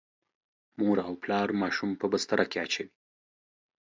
مور 0.77 0.97
او 1.07 1.13
پلار 1.23 1.49
ماشوم 1.61 1.91
په 1.99 2.05
بستره 2.11 2.45
کې 2.51 2.57
اچوي. 2.65 2.91